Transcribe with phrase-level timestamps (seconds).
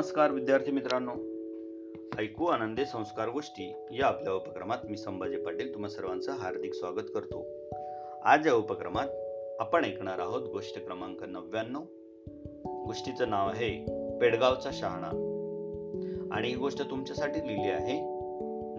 [0.00, 1.12] नमस्कार विद्यार्थी मित्रांनो.
[2.22, 7.46] ऐकू आनंदे संस्कार गोष्टी या आपल्या उपक्रमात मी संभाजी पाटील तुम्हा सर्वांचं हार्दिक स्वागत करतो.
[8.24, 9.08] आज या उपक्रमात
[9.60, 11.80] आपण ऐकणार आहोत गोष्ट क्रमांक नव्याण्णव.
[12.86, 13.86] गोष्टीचं नाव आहे
[14.18, 15.06] पेडगावचा शहाणा.
[16.30, 18.00] आणि ही गोष्ट तुमच्यासाठी लिहिली आहे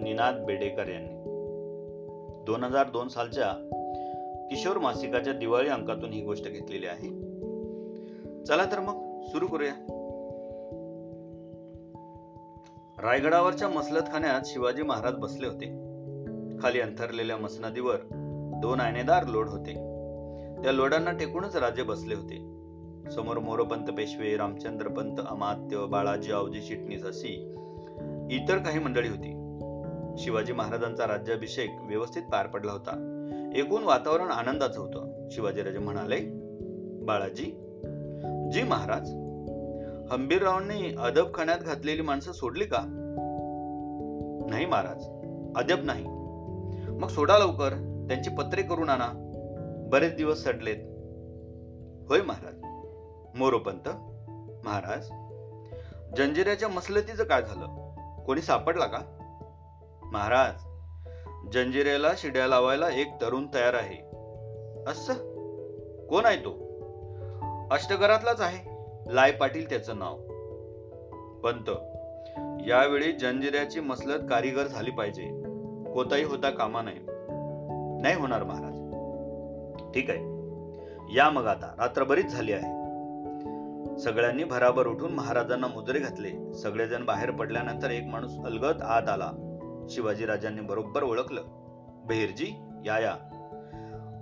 [0.03, 1.21] निनाद बेडेकर यांनी.
[2.45, 3.53] दोन हजार दोन सालच्या
[4.49, 7.09] किशोर मासिकाच्या दिवाळी अंकातून ही गोष्ट घेतलेली आहे.
[8.45, 9.97] चला तर मग सुरू करूया.
[13.03, 15.65] रायगडावरच्या मसलतखान्यात शिवाजी महाराज बसले होते.
[16.61, 17.95] खाली अंथरलेल्या मसनदीवर
[18.61, 19.73] दोन आयनेदार लोड होते.
[20.63, 22.35] त्या लोडांना टेकूनच राजे बसले होते.
[23.11, 27.55] समोर मोरोपंत पेशवे रामचंद्र पंत अमात्य बाळाजी आवजी चिटणीस अशी
[28.31, 29.29] इतर काही मंडळी होती.
[30.17, 32.91] शिवाजी महाराजांचा राज्याभिषेक व्यवस्थित पार पडला होता.
[33.55, 35.27] एकूण वातावरण आनंदाचं होतं.
[35.31, 36.17] शिवाजीराजे म्हणाले
[37.05, 37.45] बाळाजी
[38.51, 39.20] जी महाराज
[40.11, 42.77] हंबीररावांनी अदब खाण्यात घातलेली माणसं सोडली का?
[44.49, 45.03] नाही महाराज
[45.55, 46.05] अदब नाही.
[46.89, 47.69] मग सोडा लवकर
[48.07, 49.07] त्यांची पत्रे करून आणा.
[49.91, 50.77] बरेच दिवस सडलेत.
[52.09, 52.55] होय महाराज.
[53.37, 53.89] मोरोपंत
[54.65, 55.07] महाराज
[56.17, 57.93] जंजिऱ्याच्या मसलतीचं काय झालं?
[58.23, 58.99] कोणी सापडला का?
[60.03, 60.53] महाराज
[61.51, 64.09] जंजिऱ्याला शिड्या लावायला एक तरुण तयार आहे.
[64.87, 65.13] असं?
[66.07, 66.61] कोण आहे तो?
[67.71, 68.70] अष्टगरातलाच आहे.
[69.07, 70.17] लाय पाटील त्याचं नाव.
[71.39, 71.69] पंत.
[72.67, 75.23] यावेळी जंजिऱ्याची मसलत कारीगर झाली पाहिजे.
[75.93, 77.05] कोताही होता कामा नये.
[78.01, 78.73] नाही होणार महाराज.
[79.93, 80.19] ठीक आहे.
[81.15, 81.75] या मग आता.
[81.77, 82.81] रात्र बरीच झाली आहे.
[83.99, 86.53] सगळ्यांनी भराभर उठून महाराजांना मुजरे घातले.
[86.53, 89.31] सगळेजण बाहेर पडल्यानंतर एक माणूस अलगत आत आला.
[89.89, 91.41] शिवाजी राजांनी बरोबर ओळखलं.
[92.07, 93.15] बहिरजी या या.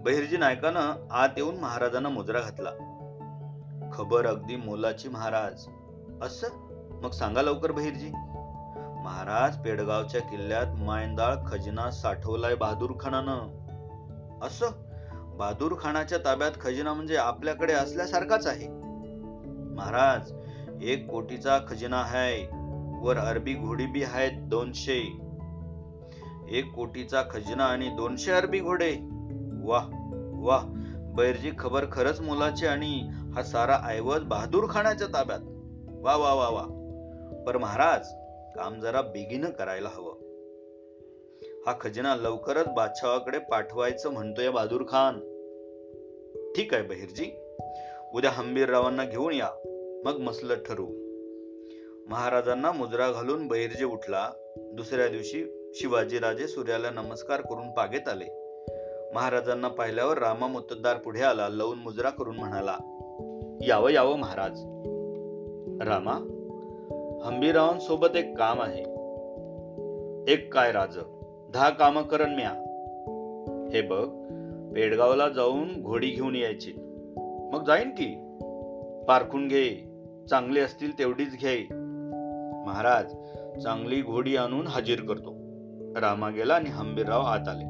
[0.06, 2.89] बहिरजी नायकानं आत येऊन महाराजांना मुजरा घातला.
[3.94, 5.66] खबर अगदी मोलाची महाराज.
[6.22, 6.48] असं?
[7.04, 8.10] मग सांगा लवकर बहिरजी.
[9.04, 13.60] महाराज पेडगावच्या किल्ल्यात मायंदाळ खजिना साठवलाय बहादूर खानानं.
[14.42, 14.68] असं?
[15.38, 18.68] बहादूर खानाच्या ताब्यात खजिना म्हणजे आपल्याकडे असल्यासारखाच आहे.
[19.76, 20.34] महाराज
[20.82, 22.50] एक कोटीचा खजिना आहे
[23.06, 25.30] वर अरबी घोडी बी आहेत दोनशे.
[26.50, 28.98] एक कोटीचा खजिना आणि दोनशे अरबी घोडे.
[29.64, 29.86] वाह
[30.34, 30.66] वाह
[31.16, 35.40] बैरजी खबर खरंच मोलाची आणि हा सारा ऐवज बहादूर खानाच्या ताब्यात.
[36.02, 36.64] वा वा वा वा.
[37.48, 38.08] पर महाराज
[38.56, 40.14] काम जरा बेगीनं करायला हवं.
[41.68, 45.20] हा खजिना लवकरच बादशावाकडे पाठवायचं म्हणतोय बहादूर खान.
[46.56, 47.32] ठीक आहे बहिरजी.
[48.14, 49.50] उद्या हंबीररावांना घेऊन या.
[50.06, 50.88] मग मसलत ठरू
[52.10, 54.32] महाराजांना मुजरा घालून बहिर्जी उठला.
[54.58, 58.26] दुसऱ्या दिवशी शिवाजीराजे सूर्याला नमस्कार करून पागेत आले.
[59.14, 62.78] महाराजांना पाहिल्यावर रामा मुत्तद्दार पुढे आला लवून मुजरा करून म्हणाला
[63.62, 64.62] यावं यावं महाराज.
[65.88, 66.14] रामा
[67.26, 68.82] हंबीरावांसोबत एक काम आहे.
[70.34, 70.98] एक काय राज
[71.54, 72.50] दहा काम करण म्या.
[73.74, 74.08] हे बघ
[74.74, 76.74] पेडगावला जाऊन घोडी घेऊन यायची.
[77.54, 78.38] मग जाईन की.
[79.08, 79.92] पारखून घे
[80.30, 81.68] चांगली असतील तेवढीच घे.
[82.66, 83.06] महाराज
[83.64, 85.32] चांगली घोडी आणून हजीर करतो.
[86.00, 87.66] रामा गेला आणि हंबीरराव आत आले.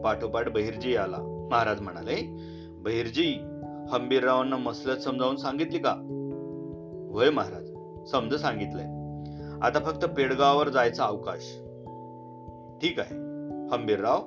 [0.00, 1.48] पाठोपाठ बहिरजी आला.
[1.50, 2.36] महाराज म्हणाले
[2.70, 3.55] बहिरजी
[3.92, 5.90] हंबीररावांना मसलत समजावून सांगितली का?
[7.12, 7.72] होय महाराज
[8.10, 8.84] समज सांगितलंय.
[9.62, 11.54] आता फक्त पेडगावावर जायचा अवकाश.
[12.82, 13.14] ठीक आहे
[13.72, 14.18] हंबीरराव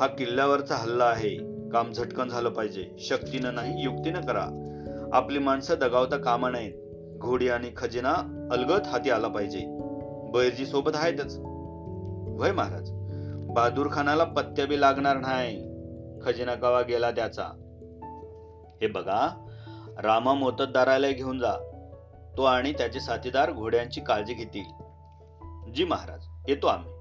[0.00, 1.56] हा किल्ल्यावरचा हल्ला आहे.
[1.68, 2.96] काम झटकन झालं पाहिजे.
[2.98, 4.46] शक्तीनं नाही युक्तीनं करा.
[5.12, 6.72] आपली माणसं दगावता कामा नाहीत
[7.18, 9.60] घोडी आणि खजिना अलगत हाती आला पाहिजे.
[10.32, 11.38] बैरजी सोबत आहेतच.
[12.40, 12.90] वय महाराज
[13.54, 15.62] बहादूर खानाला पत्त्या बी लागणार नाही.
[16.22, 17.65] खजिना गावा गेला त्याचा?
[18.80, 19.46] हे बघा
[20.02, 21.52] रामा मोतदाराला घेऊन जा.
[22.36, 24.64] तो आणि त्याचे साथीदार घोड्यांची काळजी घेतील.
[25.72, 26.92] जी महाराज येतो आम्ही.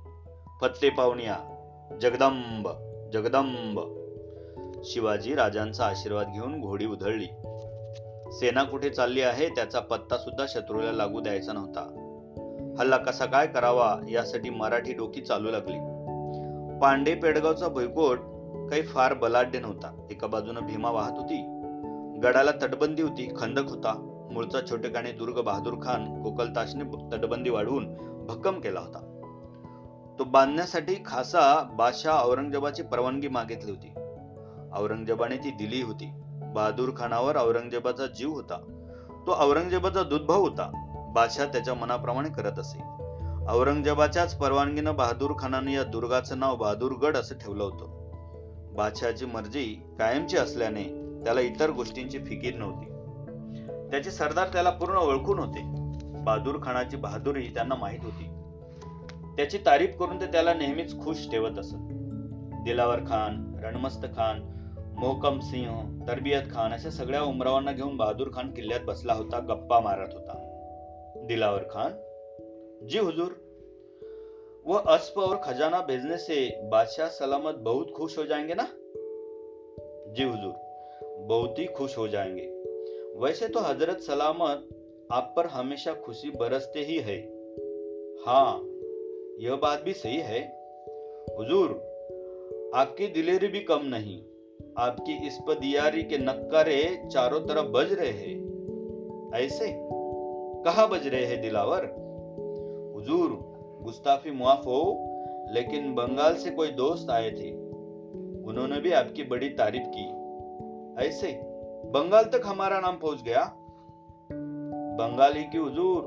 [0.62, 1.38] फत्ते पाहुणिया
[2.02, 2.68] जगदंब
[3.14, 3.80] जगदंब.
[4.84, 7.28] शिवाजी राजांचा आशीर्वाद घेऊन घोडी उधळली.
[8.32, 12.02] सेना कुठे चालली आहे त्याचा पत्ता सुद्धा शत्रूला लागू द्यायचा नव्हता.
[12.80, 15.78] हल्ला कसा काय करावा यासाठी मराठी डोकी चालू लागली.
[16.80, 18.20] पांडे पेडगावचा भुईकोट
[18.70, 20.08] काही फार बलाढ्य नव्हता.
[20.12, 21.55] एका बाजूने भीमा वाहत होती.
[22.26, 24.12] गडाला तटबंदी होती खंदक होता.
[24.32, 27.94] मूळचा छोटेकाने दुर्ग बहादूर खान कोकलताशने तटबंदी वाढवून
[28.26, 29.00] भक्कम केला होता.
[30.20, 33.88] तो बांधण्यासाठी खासा बादशाह औरंगजेबाची परवानगी मागितली होती.
[34.74, 36.12] औरंगजेबाने ती दिली होती.
[36.28, 38.58] बहादूर खानावर औरंगजेबाचा जीव होता.
[39.28, 40.72] तो औरंगजेबाचा दुर्भव होता.
[41.16, 42.80] बादशाह त्याच्या मनाप्रमाणे करत असे.
[43.50, 47.86] औरंगजेबाच्याच परवानगीनं बहादूर खानाने या दुर्गाचं नाव बहादूरगड असं ठेवलं होतं.
[48.76, 52.86] बादशहाची मर्जी कायमची असल्याने त्याला इतर गोष्टींची फिकीर नव्हती.
[53.92, 55.62] त्याचे सरदार त्याला पूर्ण ओळखून होते.
[56.22, 58.24] बहादूर खानाची बहादुरी त्यांना माहीत होती.
[59.38, 61.76] त्याची तारीफ करून ते त्याला नेहमीच खुश ठेवत असत.
[62.64, 64.56] दिलावर खान रणमस्त खान
[64.98, 70.10] मोहकम सिंह तरबियत खान अशा सगळ्या उमरावांना घेऊन बहादूर खान किल्ल्यात बसला होता गप्पा मारत
[70.14, 70.42] होता.
[71.28, 71.92] दिलावर खान
[72.88, 73.32] जी हुजूर
[74.66, 78.64] वो अस्प और खजाना भेजने से बादशाह सलामत बहुत खुश हो जाएंगे ना?
[80.14, 80.65] जी हुजूर.
[81.18, 82.52] बहुत ही खुश हो जाएँगे।
[83.18, 84.70] वैसे तो हज़रत सलामत
[85.12, 87.22] आप पर हमेशा खुशी बरसते ही है।
[88.26, 88.64] हाँ
[89.40, 90.42] यह बात भी सही है।
[91.38, 91.70] हुजूर,
[92.76, 94.24] आपकी दिलेरी भी कम नहीं।
[94.78, 98.46] आपकी इस दियारी के नक्कारे चारों तरफ़ बज रहे हैं।
[99.36, 99.66] ऐसे?
[100.64, 101.86] कहा बज रहे हैं दिलावर?
[102.96, 103.30] हुजूर,
[103.82, 105.12] गुस्ताफी मुआफ हो,
[105.52, 107.52] लेकिन बंगाल से कोई दोस्त आए थे।
[108.44, 110.25] उन्होंने भी आपकी बड़ी तारीफ़ की।
[111.00, 111.42] ऐसे
[111.86, 113.44] बंगाल तक हमारा नाम पहुँच गया।
[114.98, 116.04] बंगाली की हुजूर,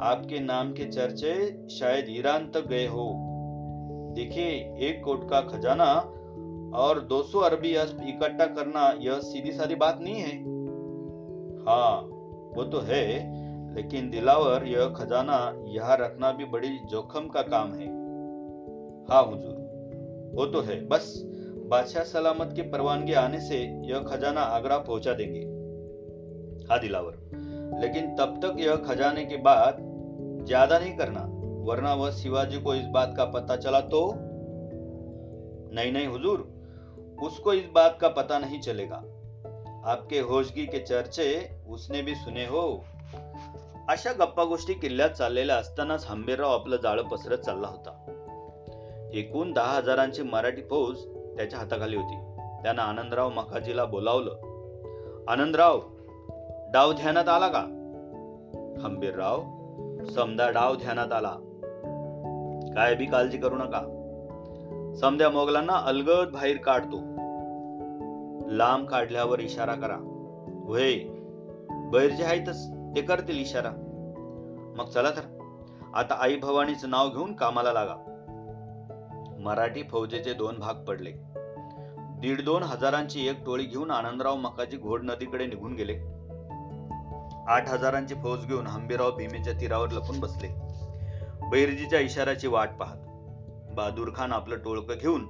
[0.00, 3.10] आपके नाम के चर्चे शायद ईरान तक गए हो।
[4.16, 5.94] देखिए, एक कोट का खजाना
[6.76, 7.68] और 200 अरबी
[8.08, 10.36] इकट्ठा करना, यह सीधी सादी बात नहीं है।
[11.66, 12.00] हाँ
[12.56, 13.04] वो तो है,
[13.74, 17.88] लेकिन दिलावर, यह खजाना यहाँ रखना भी बड़ी जोखम का काम है।
[19.10, 21.24] हाँ हुजूर, वो तो है, बस।
[21.68, 23.56] बादशाह सलामत की परवानगी आने से
[23.86, 25.40] यह खजाना आगरा पहुँचा देंगे।
[26.70, 26.78] हाँ
[27.80, 29.76] लेकिन तब तक यह खजाने के बाद
[30.46, 31.20] ज़्यादा नहीं करना,
[31.64, 34.12] वरना वह शिवाजी को इस बात का पता चला तो?
[35.74, 36.40] नहीं नहीं हुजूर,
[37.22, 38.96] उसको इस बात का पता नहीं चलेगा।
[39.84, 42.84] आपके होशगी के चर्चे उसने भी सुने हो।
[43.90, 47.90] अशा गप्पा गोष्टी किल्ल्यात चाललेल्या असतानाच हंबीरराव आपलं जाळं पसरत चालला होता.
[49.14, 52.14] एकूण दहा हजारांची मराठी फौज त्याच्या हाताखाली होती.
[52.62, 54.30] त्यानं आनंदराव मखाजीला बोलावलं
[55.28, 55.80] आनंदराव
[56.72, 57.60] डाव ध्यानात आला का?
[58.82, 59.40] खंबीरराव
[60.04, 61.36] समदा डाव ध्यानात आला.
[62.74, 63.94] काय बी काळजी करू नका.
[65.00, 66.96] समद्या मोगलांना अलगद बाहेर काढतो.
[68.50, 69.96] लांब काढल्यावर इशारा करा.
[70.64, 70.94] वय
[71.70, 73.70] बैर जे आहेतच ते करतील इशारा.
[74.76, 75.38] मग चला तर.
[75.94, 78.17] आता आई भवानीचं नाव घेऊन कामाला लागा.
[79.48, 81.12] मराठी फौजेचे दोन भाग पडले.
[82.20, 85.92] दीड दोन हजारांची एक टोळी घेऊन आनंदराव मकाजी घोड नदीकडे निघून गेले.
[87.48, 90.48] आठ हजारांची फौज घेऊन हंबीराव भीमेच्या तीरावर लपून बसले.
[91.50, 92.96] बैरजीच्या इशाऱ्याची वाट पाहत
[93.74, 95.24] बहादूर खान आपलं टोळकं घेऊन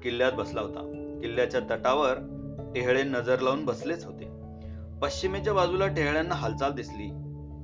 [0.00, 0.80] किल्ल्यात बसला होता.
[1.20, 2.14] किल्ल्याच्या तटावर
[2.74, 4.24] टेहळे नजर लावून बसलेच होते.
[5.00, 7.10] पश्चिमेच्या बाजूला टेहळ्यांना हालचाल दिसली.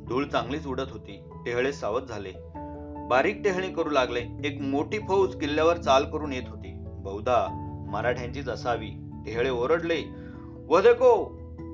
[0.08, 1.22] धूळ चांगलीच उडत होती.
[1.46, 2.49] टेहळे सावध झाले.
[3.10, 4.20] बारीक टेहणी करू लागले.
[4.20, 6.74] एक मोठी फौज किल्ल्यावर चाल करून येत होती.
[6.78, 7.48] बहुधा
[7.90, 8.88] मराठ्यांचीच असावी.
[9.26, 9.96] टेहळे ओरडले
[10.66, 11.24] वो देखो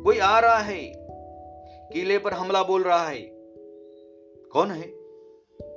[0.04, 0.92] कोई आ रहा है?
[1.92, 3.20] किले पर हमला बोल रहा है.
[4.52, 4.88] कौन है?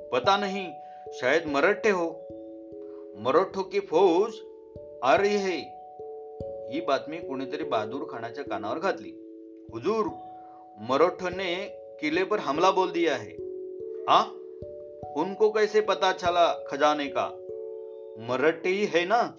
[0.09, 0.71] पता नहीं
[1.13, 2.07] शायद मराठे हो.
[3.19, 4.33] मराठो की फौज
[5.03, 5.57] आ रही है.
[6.73, 9.09] ही बातमी कोणीतरी बहादूर खानाच्या कानावर घातली.
[9.73, 10.05] हुजूर
[10.89, 11.55] मराठोने
[12.01, 13.31] किले पर हमला बोल दिया है.
[14.07, 14.23] आ
[15.17, 17.25] उनको कैसे पता चला खजाने का?
[18.29, 19.37] मराठी है ना?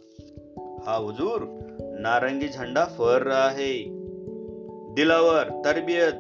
[0.87, 1.41] हा हुजूर
[1.83, 3.85] नारंगी झंडा फहर रहा है।
[4.95, 6.15] दिलावर तरबियत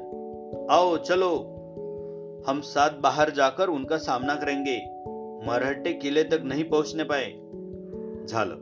[0.70, 1.36] आओ चलो।
[2.46, 4.78] हम साथ बाहर जाकर उनका सामना करेंगे।
[5.46, 7.30] मराठे किले तक नहीं पहुंचने पाए।
[8.26, 8.56] झालं।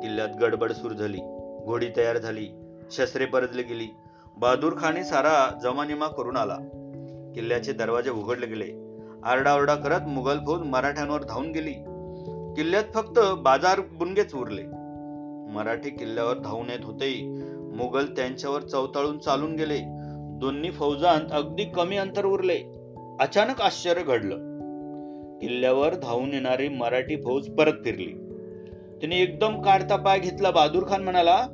[0.00, 1.18] किल्ल्यात गडबड सुरू झाली
[1.64, 2.50] घोडी तयार झाली
[2.90, 3.88] शस्त्रे परतली गेली.
[4.38, 6.58] बहादूर खाने सारा जमानिमा करून आला.
[7.34, 8.87] किल्ल्याचे दरवाजे उघडले गेले.
[9.24, 11.72] आरडाओरडा करत मुघल फौज मराठ्यांवर धावून गेली.
[12.56, 14.62] किल्ल्यात फक्त बाजार बुनगेच उरले.
[15.54, 17.38] मराठी किल्ल्यावर धावून येत होते.
[17.76, 19.78] मुघल त्यांच्यावर चौताळून चालून गेले.
[20.38, 22.58] दोन्ही फौजांत अगदी कमी अंतर उरले.
[23.20, 24.34] अचानक आश्चर्य घडलं.
[25.38, 28.12] किल्ल्यावर धावून येणारी मराठी फौज परत फिरली.
[29.02, 30.50] तिने एकदम काढता पाय घेतला.
[30.50, 31.46] बहादूर खान म्हणाला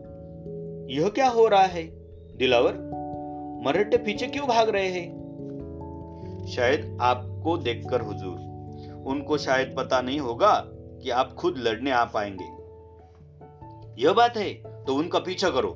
[0.90, 1.83] यह क्या हो रहा है?
[2.37, 2.73] दिलावर
[3.64, 5.24] मराठे पीछे क्यों भाग रहे हैं?
[6.46, 10.52] शायद आपको देखकर हुजूर। उनको शायद पता नहीं होगा
[11.02, 12.48] कि आप खुद लड़ने आ पाएंगे।
[14.02, 14.52] यह बात है
[14.84, 15.74] तो उनका पीछा करो।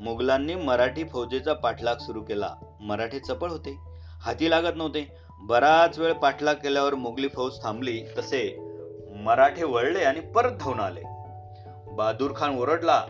[0.00, 3.76] मुघलांनी मराठी फौजेचा पाठलाग सुरू केला। मराठे चपळ होते
[4.20, 5.06] हाती लागत नव्हते.
[5.42, 8.42] बराच वेळ पाठलाग केल्यावर मुघली फौज थांबली तसे
[9.24, 11.02] मराठे वळले आणि परत धावून आले.
[11.92, 13.04] बहादूर खान ओरडला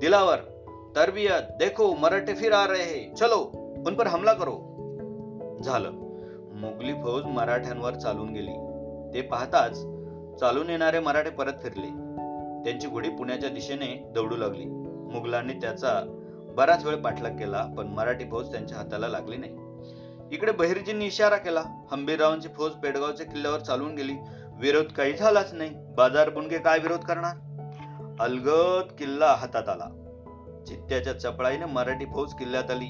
[0.00, 0.36] दिलावर
[0.96, 3.40] तरबियत देखो मराठे फिर आ रहे हैं चलो
[3.86, 4.56] उन पर हमला करो.
[5.64, 6.03] झालं.
[6.54, 8.52] मुघली फौज मराठ्यांवर चालून गेली.
[9.14, 9.72] ते पाहताच
[10.40, 11.86] चालून येणारे मराठे परत फिरले.
[12.64, 14.64] त्यांची घोडी पुण्याच्या दिशेने दौडू लागली.
[15.12, 16.20] मुघलांनी त्याचा
[16.56, 19.52] बराच वेळ पाठलाग केला पण मराठी फौज त्यांच्या हाताला लागली नाही.
[20.32, 24.14] इकडे बहिर्जींनी इशारा केला हंबीररावांची फौज पेडगावच्या किल्ल्यावर चालून गेली.
[24.60, 25.70] विरोध काही झालाच नाही.
[25.74, 27.36] बाजार बुणगे काय विरोध करणार?
[28.20, 29.88] अलगद किल्ला हातात आला.
[30.66, 32.86] चित्त्याच्या चपळाईने मराठी फौज किल्ल्यात आली.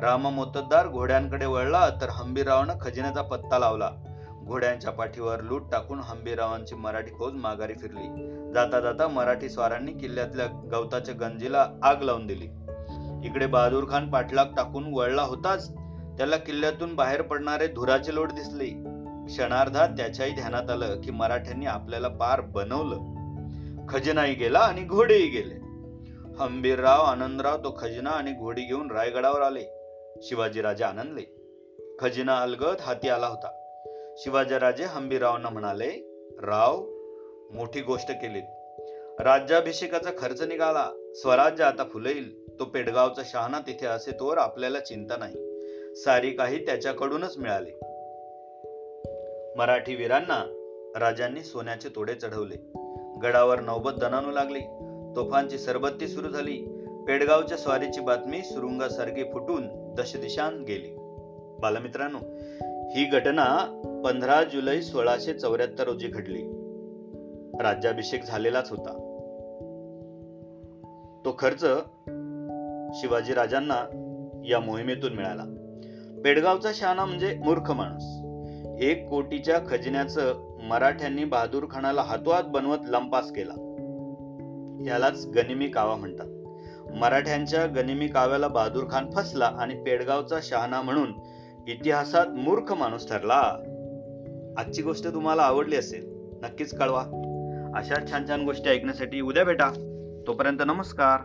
[0.00, 3.90] राम मोतद्दार घोड्यांकडे वळला तर हंबीरावनं खजिन्याचा पत्ता लावला.
[4.44, 8.08] घोड्यांच्या पाठीवर लूट टाकून हंबीरावांची मराठी फौज माघारी फिरली.
[8.54, 12.48] जाता जाता मराठी स्वारांनी किल्ल्यातल्या गवताच्या गंजीला आग लावून दिली.
[13.26, 15.74] इकडे बहादूर खान पाठलाग टाकून वळला होताच.
[16.18, 18.66] त्याला किल्ल्यातून बाहेर पडणारे धुराचे लोट दिसले.
[19.26, 22.96] क्षणार्धात त्याच्याही ध्यानात आलं की मराठ्यांनी आपल्याला पार बनवलं.
[23.88, 25.54] खजिनाही गेला आणि घोडेही गेले.
[26.38, 29.80] हंबीरराव आनंदराव तो खजिना आणि घोडी घेऊन रायगडावर आले.
[30.22, 31.22] शिवाजीराजे आनंदले.
[32.00, 33.48] खजिना अलगद हाती आला होता.
[34.18, 35.90] शिवाजीराजे हंबीररावांना म्हणाले
[36.42, 36.86] राव
[37.52, 38.42] मोठी गोष्ट केलीत
[39.20, 41.12] राज्याभिषेकाचा खर्च निघाला.
[41.14, 45.36] स्वराज्य आता फुलेल तो पेडगावचा शहाणा तिथे असे तोवर आपल्याला चिंता नाही.
[45.96, 47.70] सारी काही त्याच्याकडूनच मिळाले.
[49.56, 50.44] मराठी वीरांना
[50.96, 52.56] राजांनी सोन्याचे तोडे चढवले.
[53.22, 54.60] गडावर नौबत दणानू लागली.
[55.16, 56.64] तोफांची सरबत्ती सुरू झाली.
[57.08, 60.96] पेडगावच्या स्वारीची बातमी सुरुंगासारखी फुटून दशदिशांत गेली.
[61.60, 62.18] बालमित्रांनो
[62.90, 63.46] ही घटना
[64.04, 66.42] पंधरा जुलै सोळाशे चौऱ्याहत्तर रोजी घडली.
[67.60, 69.10] राज्याभिषेक झालेलाच होता.
[71.24, 71.64] तो खर्च
[73.00, 73.78] शिवाजी राजांना
[74.48, 75.44] या मोहिमेतून मिळाला.
[76.24, 78.24] पेडगावचा शहाणा म्हणजे मूर्ख माणूस.
[78.82, 83.52] एक कोटीच्या खजिन्याचं मराठ्यांनी बहादूर खानाला हातोहात बनवत लंपास केला.
[84.86, 86.26] यालाच गनिमी कावा म्हणतात.
[86.94, 91.12] मराठ्यांच्या गनिमी काव्याला बहादूर खान फसला आणि पेडगावचा शहाणा म्हणून
[91.68, 93.40] इतिहासात मूर्ख माणूस ठरला.
[94.58, 97.00] आजची गोष्ट तुम्हाला आवडली असेल नक्कीच कळवा.
[97.76, 99.70] अशा छान छान गोष्टी ऐकण्यासाठी उद्या भेटा.
[100.26, 101.20] तोपर्यंत नमस्कार.